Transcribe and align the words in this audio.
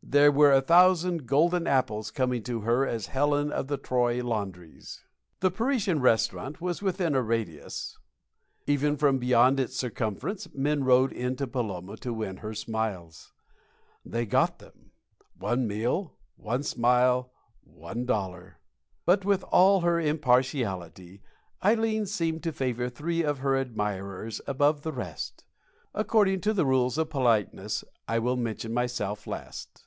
There 0.00 0.32
were 0.32 0.52
a 0.52 0.62
thousand 0.62 1.26
golden 1.26 1.66
apples 1.66 2.10
coming 2.10 2.42
to 2.44 2.60
her 2.60 2.86
as 2.86 3.06
Helen 3.08 3.52
of 3.52 3.66
the 3.66 3.76
Troy 3.76 4.24
laundries. 4.24 5.02
The 5.40 5.50
Parisian 5.50 6.00
Restaurant 6.00 6.62
was 6.62 6.80
within 6.80 7.14
a 7.14 7.20
radius. 7.20 7.98
Even 8.66 8.96
from 8.96 9.18
beyond 9.18 9.60
its 9.60 9.76
circumference 9.76 10.48
men 10.54 10.82
rode 10.84 11.12
in 11.12 11.36
to 11.36 11.46
Paloma 11.46 11.96
to 11.98 12.14
win 12.14 12.38
her 12.38 12.54
smiles. 12.54 13.34
They 14.02 14.24
got 14.24 14.60
them. 14.60 14.92
One 15.36 15.66
meal 15.66 16.14
one 16.36 16.62
smile 16.62 17.30
one 17.60 18.06
dollar. 18.06 18.60
But, 19.04 19.26
with 19.26 19.42
all 19.50 19.80
her 19.82 20.00
impartiality, 20.00 21.20
Ileen 21.62 22.06
seemed 22.06 22.42
to 22.44 22.52
favor 22.52 22.88
three 22.88 23.22
of 23.22 23.38
her 23.40 23.56
admirers 23.56 24.40
above 24.46 24.82
the 24.84 24.92
rest. 24.92 25.44
According 25.92 26.40
to 26.42 26.54
the 26.54 26.64
rules 26.64 26.96
of 26.96 27.10
politeness, 27.10 27.84
I 28.06 28.20
will 28.20 28.36
mention 28.36 28.72
myself 28.72 29.26
last. 29.26 29.84